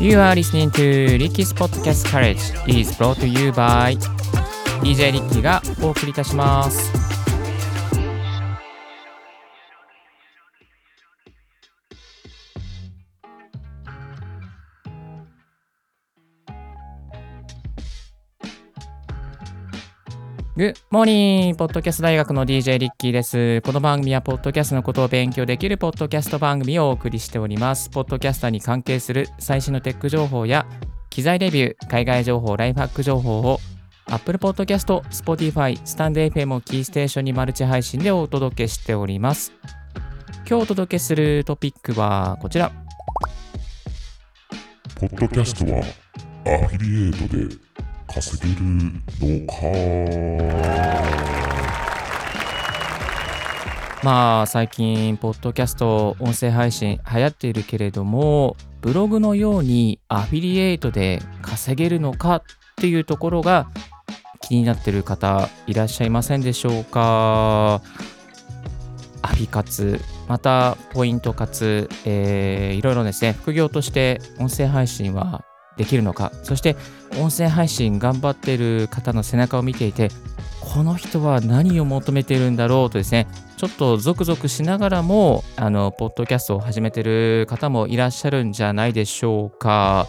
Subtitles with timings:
[0.00, 3.98] You are listening to Ricky's Podcast Courage is brought to you by
[4.80, 7.09] DJ リッキーがお送りいたします。
[20.60, 23.62] グッモーニンポッドキャスト大学の DJ リッキーです。
[23.62, 27.88] この番組はポッドキャストのことを勉強できるポッドキャスト番組をお送りしております。
[27.88, 30.66] ポッドキャスターに関係する最新のテック情報や
[31.08, 33.58] 機材レビュー、海外情報、ライフハック情報を
[34.04, 39.54] Apple Podcast、Spotify、スタンド FM をキーステーションにマルチ配信でお届けしております。
[40.46, 42.70] 今日お届けするトピックはこちら。
[44.96, 45.78] ポッドキャストは
[46.44, 47.69] アフィリエイトで
[48.12, 48.64] 稼げる
[49.20, 49.54] のか。
[54.02, 62.42] まあ最近ポッドキャスト音声配信流行っているけれどもブログのようにアフィリエイトで稼げるのかっ
[62.76, 63.68] ていうところが
[64.40, 67.82] 気になってる方いらっしゃいませんでしょうか。
[69.22, 73.34] アフィ活またポイント活、えーいろいろですね。
[73.34, 75.44] 副業として音声配信は
[75.80, 76.30] できるのか。
[76.42, 76.76] そして
[77.18, 80.10] 音声配信頑張っている方の背中を見ていて
[80.60, 90.06] この人は何を求めているんだろうとですねちょっとゾクゾクしながらもあのポッドキャストを始めてる方もいらっしゃるんじゃないでしょうか。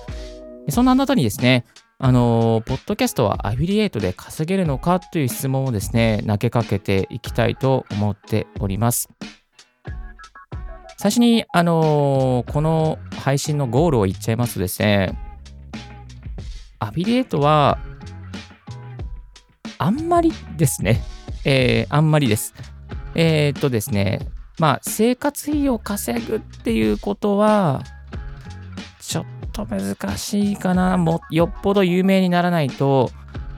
[0.69, 1.64] そんなあなたにですね
[1.99, 9.09] あのポッドキャストはアフィリエイトで稼げるのかという質問をですね投げかけていきたいと思っております。
[10.97, 15.31] 最初にあのこの配信のゴールを言っちゃいますとですね
[16.82, 17.78] アフィリエイトは
[19.78, 21.02] あんまりですね。
[21.46, 22.56] えーあんまりです。
[23.14, 27.84] えーっとですね、まあ、生活費を稼ぐっていうことは、
[29.00, 30.98] ちょっと難しいかな。
[30.98, 33.12] もよっぽど有名にならないと、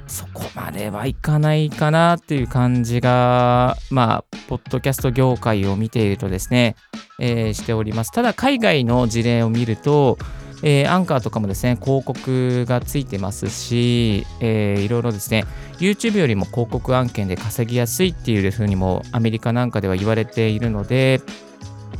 [0.05, 6.75] そこまではいかないかなっていう感じが、まあ、ポッドキャスト業界を見ているとですね、
[7.21, 8.11] えーしております。
[8.11, 10.17] ただ、海外の事例を見ると、
[10.63, 15.45] えーアンカーとかもですね、広告がついてますし、えーいろいろですね、
[15.77, 21.21] YouTube よりも広告案件で稼ぎやすいっていうふうにもアメリカなんかでは言われているので、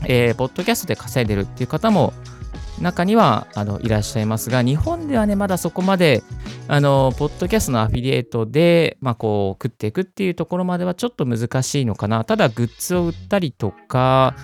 [0.06, 2.14] えーポッドキャストで稼いでるっていう方も
[2.82, 6.24] 中にはあのいらっしゃいますが、日本ではね、まだそこまで、
[6.68, 12.24] あの、ポッドキャストのアフィリエイトで、まあ、こう、食っていくっていうところまではちょっと難しいのかな。
[12.24, 14.36] ただ、グッズを売ったりとか、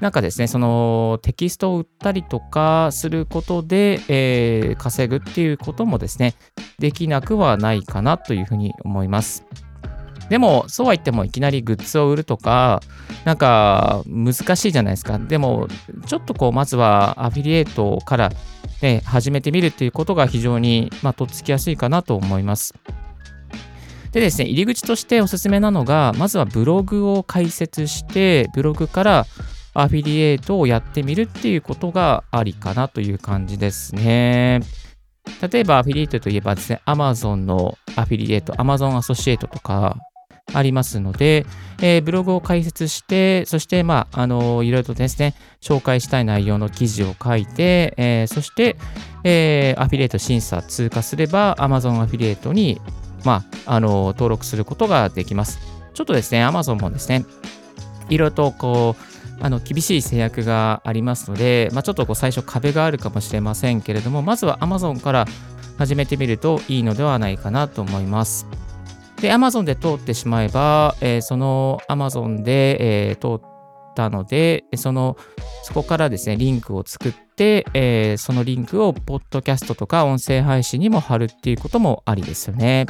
[0.00, 6.34] なんかですね、そのテキストを売ったりとかすることで、えー稼ぐっていうこともですね、
[6.78, 9.44] できなくはないかなというふうに思います。
[10.28, 12.80] でも、そうは言ってもいきなりグッズを売るとか、
[13.24, 15.18] なんか難しいじゃないですか。
[15.18, 15.68] でも、
[16.06, 18.30] ちょっとこう、まずはアフィリエイトから、
[18.82, 22.74] ね、始めてみるっていうことが非常に、まあ、とっつきやすいかなと思います。
[24.12, 29.26] でですね、入り口としておすすめなのが、まずはブログを開設して、ブログから
[29.80, 34.60] アフィリエイトをやってみるっていうことがありかなという感じですね。
[35.52, 39.96] 例えばアフィリエイトといえばですね、Amazon のアフィリエイト、Amazon アソシエイトとか
[40.52, 41.46] ありますので、
[41.80, 48.76] えーブログを開設して、そして、まあ、あのいろいろとですね、紹介したい内容の記事を書いて、えーそして、
[49.22, 52.80] えーアフィリエイト審査通過すれば、Amazon アフィリエイトに、
[53.24, 55.60] まあ、あの登録することができます。
[55.94, 57.24] ちょっとですね、Amazon もですね、
[58.08, 65.26] いろいろとこう、あの厳しい制約がありますので、まあ、ちょっとこう最初壁があるかもしれませんけれども、まずは Amazon から
[65.78, 68.46] 始めてみるといいのではないかなと思います。
[69.20, 73.48] で、Amazon で通ってしまえば、えーその Amazon で、えー通っ
[73.94, 75.16] たので、その、
[75.62, 82.86] そこからですね、リンクを作って、えーそのリンクをポッドキャストとか音声配信にも貼るっていうこともありですよね。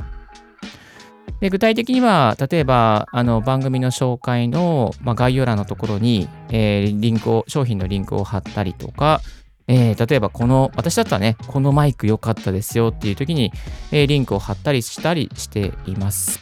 [1.40, 9.20] で具体的には、例えばあの番組の紹介の、まあ、概要欄のところに、えーリンクを、商品のリンクを貼ったりとか、
[9.68, 13.52] えー例えばこの、私だったらね、このマイク良かったですよっていう時に、
[13.92, 16.40] えーリンクを貼ったりしたりしています。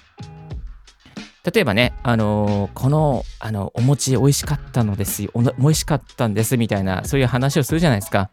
[1.45, 8.31] 例えばね、あのーこのあのお餅美味しかったのですよ、お美味しかったんですみたいな、そういう話をするじゃないですか。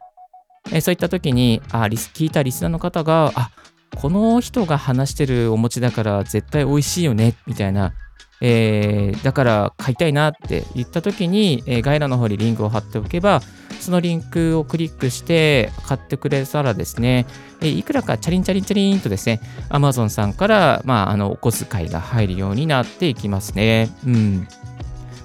[0.72, 3.52] えーそういった時にあ、聞いたリスナーの方が、あ
[3.96, 7.94] この人が話してるお餅だから絶対美味しいよね、みたいな、
[8.42, 13.42] えーだから買いたいなって言った時に、えー概要欄の方にリンクを貼っておけば、
[13.80, 17.26] そのリンクをクリックして買ってくれたらですね、
[17.62, 23.90] えーいくらかチャリンチャリンチャリンとですね、Amazon さんから、まあ、あのお小遣いが入るようになっていきますね。
[24.06, 24.48] うん。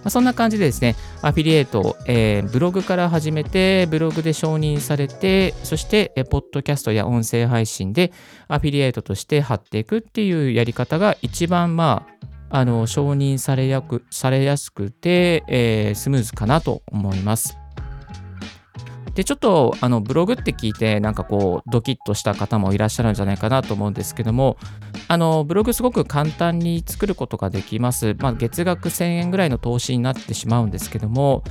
[0.09, 8.13] ま、そんな感じでですね、アフィリエイト、えー、ブログから始めて、ブログで承認されて、そして、えー、ポッドキャストや音声配信で
[8.49, 12.07] アフィリエイトとして貼っていくっていうやり方が一番、ま
[12.51, 17.59] あ、あの承認されやくされやすくて、えー、スムーズかなと思います。
[19.19, 24.59] で、ちょっとあのブログって聞いて、なんかこう、ドキッとした方もいらっしゃるんじゃないかなと思うんですけども、
[25.09, 28.15] あのブログすごく簡単に作ることができます。
[28.21, 31.43] まあ、月額1000円ぐらいの投資になってしまうんですけども、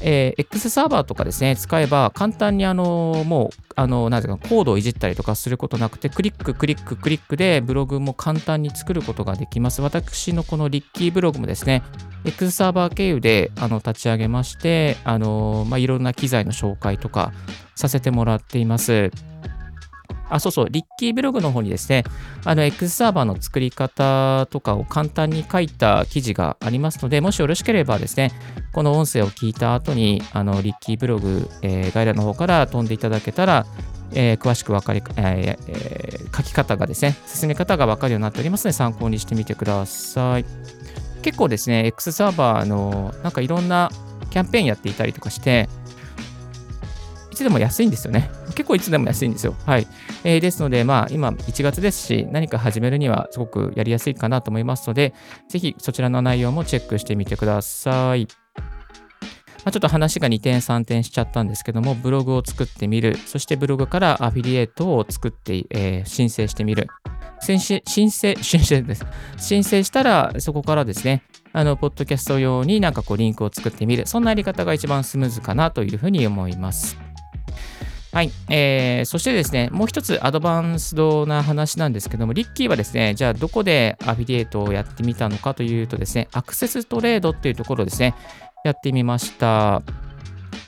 [0.00, 9.82] えー、X サーバーとかですね、使えば簡単にあの、もう、あの、なぜかコードをいじったりとかすることなくて、クリック、クリック、クリックでブログも簡単に作ることができます。
[9.82, 11.82] 私のこのリッキーブログもですね、
[12.24, 17.32] X サーバー経由であの立ち上げまして、あの、まあ、いろんな機材の紹介とか
[17.74, 19.10] させてもらっています。
[20.30, 22.04] あ、そうそう、リッキーブログの方にですね、
[22.44, 28.32] あの、X サーバーの作り方とかを簡単に書いた記事がありますので、もしよろしければですね、
[28.72, 33.66] この音声を聞いた後に、あの、リッキーブログ、えー、概要の方から飛んでいただけたら、
[34.12, 40.44] えー、詳しく分かり、えーえー、書き方がですね、進め方が分かるようになっておりますので、参考にしてみてください。
[41.22, 43.90] 結構ですね、X サーバーの、なんかいろんな
[44.30, 45.68] キャンペーンやっていたりとかして、
[47.34, 48.30] いつでも安いんですよね。
[48.54, 49.56] 結構いつでも安いんですよ。
[49.66, 49.88] はい。
[50.22, 55.14] えー、ですので、まあ、今1月ですし、何か始めるにはすごくやりやすいかなと思いますので、
[55.48, 58.28] ぜひそちらの内容もチェックしてみてください。
[59.64, 63.16] まあ、ちょっと話が2点3点しちゃったんですけども、ブログを作ってみる。
[63.26, 66.86] そしてブログからアフィリエイトを作って、えー、申請してみる。
[67.40, 69.04] 申請、申請、申請です。
[69.38, 74.06] 申請したら、そこからですね、あの、ポッドキャスト用になんかこう、リンクを作ってみる。
[74.06, 77.03] そんなやり方が一番スムーズかなというふうに思います。
[78.14, 88.14] はい、えー、そしてですね、もう一つアドバンスドな話なんですけども、リッキーはですね、じゃあどこでアフィリエイトをやってみたのかというとですね、アクセストレードっていうところですね、
[88.64, 89.82] やってみました。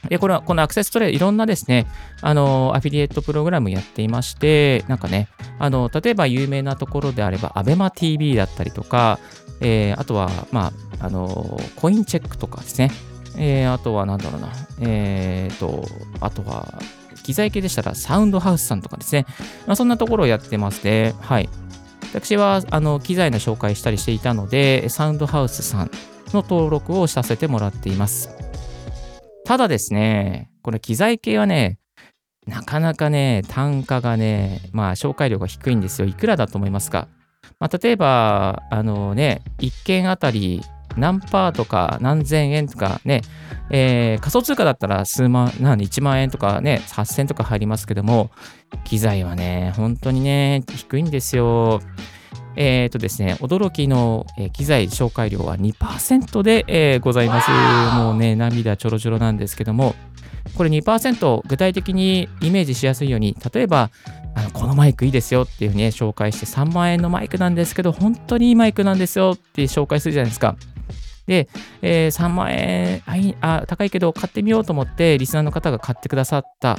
[0.08, 1.86] で、これは、このアクセストレード、いろんなですね、
[2.20, 5.28] あの、アフィリエイトプログラムやっていまして、なんかね、
[5.60, 9.20] あの、例えば有名なところであれば、ABEMATV だったりとか、
[9.60, 12.90] えー、あとは、まあ、あの、コインチェックとかですね、
[13.38, 14.48] えー、あとは、なんだろうな、
[14.80, 15.84] えーと、
[16.20, 16.78] あとは、
[17.26, 19.26] 機材系でしたらサウンドハウスさんとかですね、
[19.66, 21.48] まあ、そんなところをやってまして、はい。
[22.14, 25.90] 私はあの機材の紹介したりしていたので、サウンドハウスさん
[26.32, 28.30] の登録をさせてもらっています。
[29.44, 31.78] ただですね、この機材系はね、
[32.46, 36.06] なかなかね、単価がね、まあ紹介料が低いんですよ。
[36.06, 37.08] いくらだと思いますか？
[37.58, 40.62] まあ、例えば、あのね、1件あたり
[40.96, 43.22] 何パーとか何千円とかね、
[43.70, 48.30] えー、仮想通貨だったら数万、何、1万円とかね、8000とか入りますけども、
[48.84, 51.80] 機材はね、本当にね、低いんですよ。
[52.56, 57.50] えっ、ー、とですね、驚きの、えー、機材紹介料は2%で、えー、ございます。
[57.96, 59.94] もうね、涙ちょろちょろなんですけども、
[60.54, 63.90] これ2%具体的にイメージしやすいように、例えば、
[64.34, 70.56] あのこのマイクいいですよっていうふうに、ね、紹介して3万円のマイクなんですけど、本当にいいマイクなんですよって紹介するじゃないですか。
[71.26, 71.48] で、
[71.82, 73.02] えー、3万円
[73.40, 76.78] あ高いけど買ってみようと思ってリスナーの方が買ってくださった。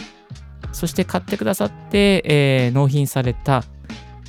[0.71, 3.63] そして買ってくださって、えー、納品された。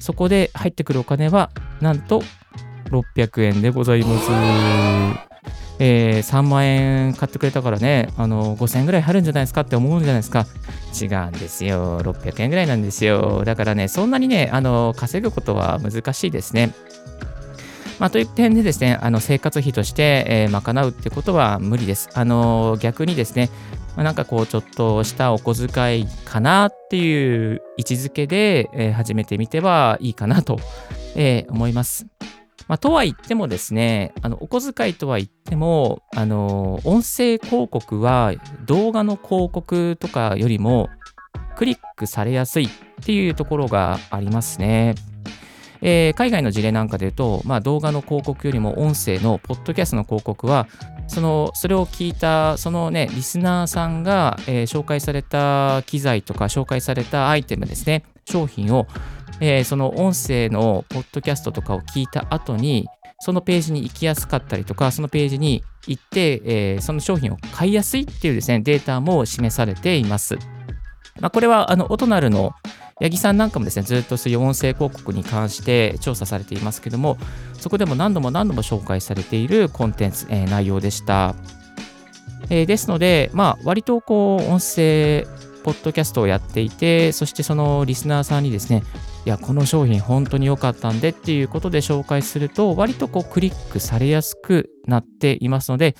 [0.01, 1.51] そこで入ってくるお金は
[1.81, 2.23] なんと
[2.91, 5.29] 600円でございます。
[5.81, 10.47] えー、3万円買ってくれたからね、あの5000円ぐらい入るんじゃないですかって思うんじゃないですか。
[11.01, 12.01] 違うんですよ。
[12.03, 13.45] 600円ぐらいなんですよ。
[13.45, 16.75] だからね、そんなにね、あの稼ぐことは難しいですね。
[17.99, 22.09] まあ、という点でですね、あの生活費として、えー、賄うってことは無理です。
[22.15, 23.51] あの逆にですね、
[23.97, 30.59] まあ、なんかこうちょっとしたお小遣いかなっていう位置づけで、えー、始めてみてはいいかなと、
[31.17, 32.07] えー、思います。
[32.69, 38.33] まあ、とは言ってもですね、あのお小遣いとは言っても、あの音声広告は
[38.67, 40.89] 動画の広告とかよりも
[41.57, 42.71] クリックされやすいっ
[43.05, 44.95] ていうところがありますね。
[45.81, 50.67] えー、海外の事例なんかで言うと、まあ、動画の広告よりも音声のポッドキャストの広告は
[51.07, 58.87] そのそれを聞いたそのねリスナーさんが、えー、紹介された機材とか紹介されたアイテムですね商品を、
[59.41, 62.87] えー、その音声のポッドキャストとかを聞いた後に
[63.21, 70.39] そのページに行きやすかったりとかそのページに行って、えー、その商品を買いやすいっていうですねデータも示されています。
[71.21, 72.53] まあ、これはあのオトナルの
[73.01, 77.17] 八木さんなんかもですね、ずっとそういう音声広告に関して調査されていますけども、
[77.55, 81.35] そこでも何度も何度も紹介されているコンテンツ、えー、内容でした。
[82.51, 85.27] えー、ですので、まあ、割とこう、音声、
[85.65, 88.83] ポッドキャストをやっていて、そしてそのリスナーさんにですね、
[89.29, 95.97] いやこの商品本当に良かったんでっていうことで紹介すると割とこうクリックされやすくなっていますので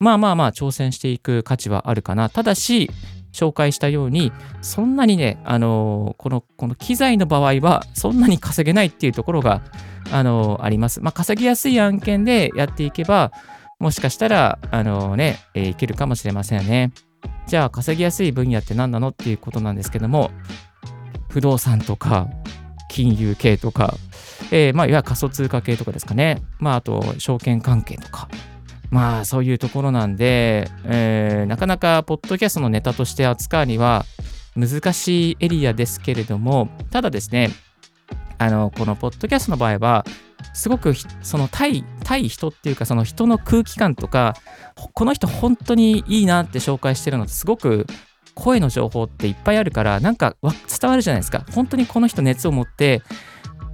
[0.00, 2.90] まあまあまあ挑戦していく価値はあるかなただし
[3.32, 9.62] 紹介したようにそんなにねあのこのこの機材の場合はそんなに稼げないっていうところが
[10.10, 13.32] あのありますまあ稼ぎやすい案件でやっていけば
[13.78, 16.92] もしかしたらあのね、えー、いけるかもしれませんね
[17.46, 20.30] じゃあ稼ぎやすい分野って何なのっていうことなんですけども
[21.28, 22.28] 不動産とか
[22.92, 23.94] 金融系とか、
[24.50, 26.42] えー、まあ、いわゆる仮想通貨系とかですかね。
[26.58, 28.28] まあ、あと、証券関係とか。
[28.92, 34.04] まあ、そういうところなんで、えー、なかなか、ポッドキャストのネタとして扱うには
[34.54, 37.50] 難しいエリアですけれども、ただですね、
[38.36, 40.04] あの、このポッドキャストの場合は、
[40.52, 44.34] すごくその対対人っていうかその人の空気感とか
[44.92, 47.86] この人本当にいいなって紹介してるのってすごく
[48.34, 51.44] 声の情報っていっぱいあるからなんか伝わるじゃないですか。
[51.52, 53.02] 本当にこの人熱を持って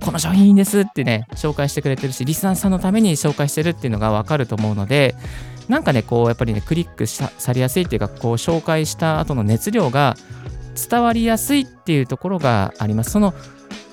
[0.00, 5.14] この商品いいんですってね紹介してくれてるしリスナーさんのために紹介してるっていうのがわかると思うので
[5.68, 10.16] なんかねこうやっぱりねクリックされやすいっていうかこう紹介した後の熱量が
[10.90, 13.34] 伝わりやすいっていうところがありますその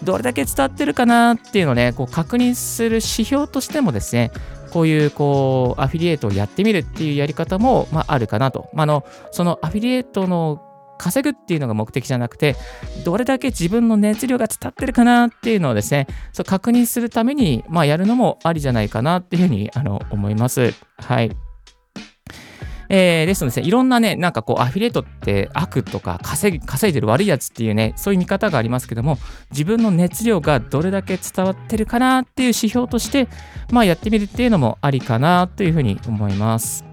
[0.03, 4.31] どれだけ伝わってるかなっていうのをねこう確認する指標としてもですね
[4.71, 8.69] こういうこうアフィリエイトをやってみるっていうやり方も、まあ、あるかなと。
[8.73, 10.64] まあ、のそのアフィリエイトの
[10.97, 12.55] 稼ぐっていうのが目的じゃなくて、
[13.03, 20.73] どれだけ自分の熱量が伝ってるかなっていうのをですね、そう確認するために、まあ、やるのもありじゃないかなっていうふうにあの思います。
[20.97, 21.35] はい。
[22.89, 29.17] えー、ですので、ね、いろんなね、なんかこう、アフィリエイトって悪とか稼ぎ稼いでる悪いやつっていうね、そういう見方がありますけども、
[29.51, 33.27] 自分の熱量がどれだけ伝わってるかなっていう指標として、
[33.71, 36.84] まあやってみるっていうのもありかなというふうに思います。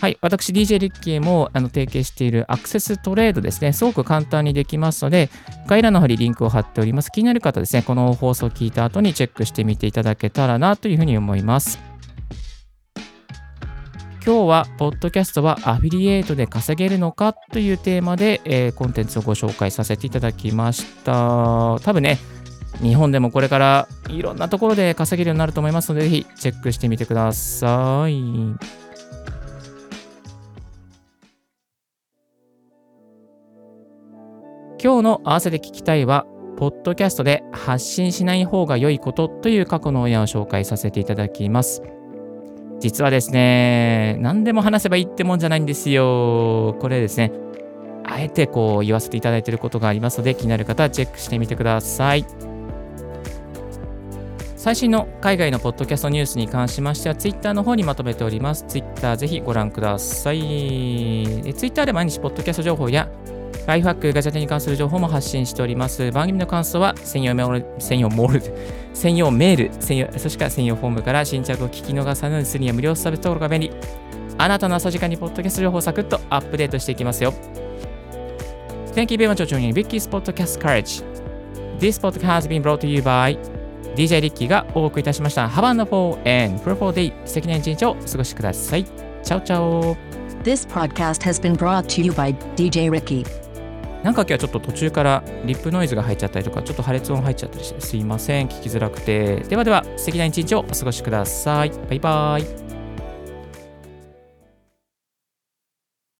[0.00, 5.30] はい、私、DJ リッキーもあの提携しているアクセストレードですね、すごく簡単にできますので、
[5.66, 7.10] 概要欄の方にリンクを貼っております。
[7.10, 11.78] 気になる方ですね、この放送を聞いた後にチェックしてみていただけたらなというふうに思います。
[14.24, 21.78] 今日は、ポッドキャストはアフィリエイトで稼げるのかというテーマで、えー、コンテンツをご紹介させていただきました。
[21.80, 22.18] 多分ね、
[22.82, 28.85] 日本でもこれからいろんなところで稼げるようになると思いますので、ぜひチェックしてみてください。
[34.82, 36.26] 今日の合わせて聞きたいは、
[36.58, 41.82] ポッドキャストで発信しない方が良いことという過去の親を紹介させていただきます。
[42.78, 46.76] 実はですね、何でも話せばいいってもんじゃないんですよ。
[46.78, 47.32] これですね、
[48.04, 52.26] あえてこう言わせていただいていることがありますので、気になる方はチェックしてみてください。
[54.56, 58.64] 最新の海外のポッドキャストニュースに関しましては、Twitter の方にまとめております。
[58.68, 61.44] Twitter ぜひご覧ください。
[61.54, 63.08] Twitter で毎日ポッドキャスト情報や
[63.66, 66.12] ライフハック、ガジェタに関する情報も発信しております。
[66.12, 68.42] 番組の感想は専用メール、専用モール、
[68.94, 73.72] 専用メール、専用そして専用フォームから新着を聞き逃さぬするには無料サービス登録が便利。
[74.38, 77.34] あなたの朝時間にポッドキャスト情報をサクッとアップデートしていきますよ。
[78.94, 81.04] Thank you very much for joining Vicky's Podcast Courage.
[81.80, 83.36] This podcast has been brought to you by
[83.96, 85.48] DJ リッキーがお送りいたしました。
[85.48, 87.12] Have a wonderful and fruitful day.
[87.26, 88.84] 素敵な一日をお過ごしください。
[88.84, 89.96] チャオチャオ
[90.44, 93.45] This podcast has been brought to you by DJ Ricky.
[94.06, 98.46] なんか今日はちょっと途中からリップノイズが入っちゃったりとか、ちょっと破裂音入っちゃったりして、すいません。
[98.46, 99.40] 聞きづらくて。
[99.40, 101.70] ではでは、素敵な一日をお過ごしください。
[101.70, 102.65] バイバーイ。